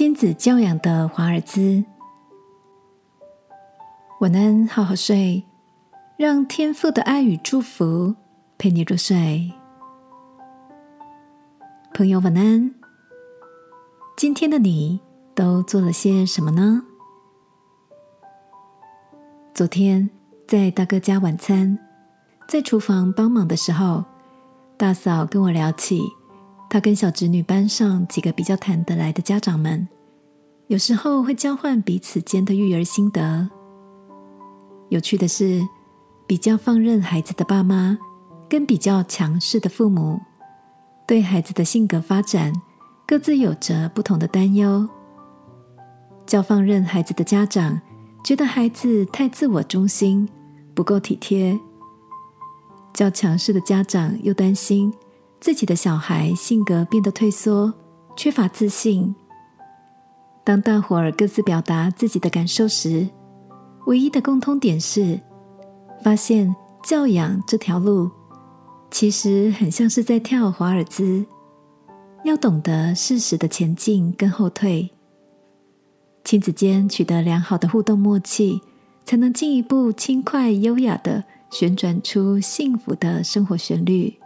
[0.00, 1.84] 亲子教养的华尔兹，
[4.20, 5.44] 晚安，好好睡，
[6.16, 8.16] 让天父的爱与祝福
[8.56, 9.52] 陪你入睡。
[11.92, 12.74] 朋友，晚安。
[14.16, 14.98] 今天的你
[15.34, 16.82] 都做了些什么呢？
[19.52, 20.08] 昨天
[20.48, 21.78] 在大哥家晚餐，
[22.48, 24.02] 在厨房帮忙的时候，
[24.78, 26.19] 大嫂跟我聊起。
[26.70, 29.88] 他跟小侄女班上几个比较谈得来的家长们，
[30.68, 33.50] 有时候会交换彼此间的育儿心得。
[34.88, 35.60] 有趣的是，
[36.28, 37.98] 比较放任孩子的爸妈，
[38.48, 40.20] 跟比较强势的父母，
[41.08, 42.52] 对孩子的性格发展
[43.04, 44.88] 各自有着不同的担忧。
[46.24, 47.80] 较放任孩子的家长，
[48.22, 50.28] 觉得孩子太自我中心，
[50.72, 51.58] 不够体贴；
[52.94, 54.94] 较强势的家长又担心。
[55.40, 57.72] 自己的小孩性格变得退缩，
[58.14, 59.14] 缺乏自信。
[60.44, 63.08] 当大伙儿各自表达自己的感受时，
[63.86, 65.18] 唯一的共通点是，
[66.04, 68.10] 发现教养这条路
[68.90, 71.24] 其实很像是在跳华尔兹，
[72.24, 74.90] 要懂得适时的前进跟后退。
[76.22, 78.60] 亲子间取得良好的互动默契，
[79.06, 84.19] 才能进一步轻快优雅的旋转出幸福的生活旋律。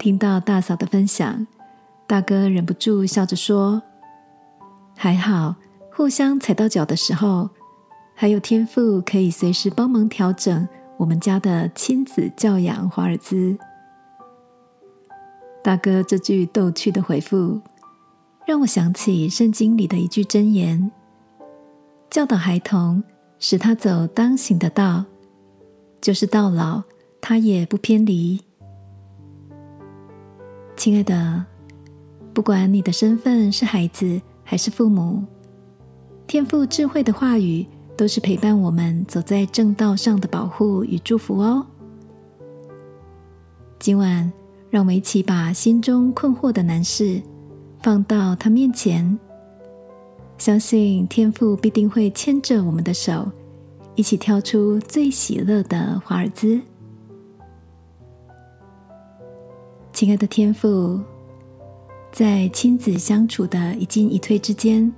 [0.00, 1.46] 听到大嫂的分享，
[2.06, 3.82] 大哥忍不住笑着说
[4.96, 5.54] ：“还好，
[5.92, 7.50] 互相踩到脚的时候，
[8.14, 13.58] 还有天赋可以随时帮忙调整我们家的亲子教养华尔兹。”
[15.62, 17.60] 大哥这句逗趣的回复，
[18.46, 20.90] 让我想起圣经里的一句箴言
[22.08, 23.04] ：“教导孩童，
[23.38, 25.04] 使他走当行的道，
[26.00, 26.84] 就是到老，
[27.20, 28.40] 他也不偏离。”
[30.80, 31.44] 亲爱的，
[32.32, 35.22] 不管你的身份是孩子还是父母，
[36.26, 37.66] 天赋智慧的话语
[37.98, 41.66] 都是陪伴我们走在正道上的保护与祝福哦。
[43.78, 44.32] 今晚，
[44.70, 47.20] 让我们一起把心中困惑的难事
[47.82, 49.18] 放到他面前，
[50.38, 53.30] 相信天父必定会牵着我们的手，
[53.96, 56.58] 一起跳出最喜乐的华尔兹。
[60.00, 60.98] 亲爱的天父，
[62.10, 64.90] 在亲子相处的一进一退之间，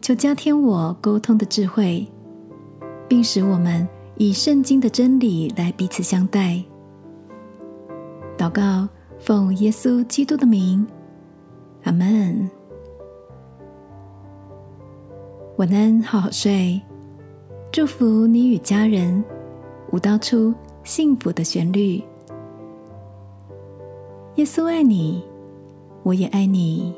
[0.00, 2.06] 求加添我沟通的智慧，
[3.08, 6.62] 并使我们以圣经的真理来彼此相待。
[8.38, 8.88] 祷告，
[9.18, 10.86] 奉耶稣基督的名，
[11.82, 12.48] 阿门。
[15.56, 16.80] 晚安，好好睡。
[17.72, 19.24] 祝福你与家人，
[19.90, 20.54] 舞蹈出
[20.84, 22.00] 幸福的旋律。
[24.40, 25.22] 耶稣爱你，
[26.02, 26.94] 我也爱你。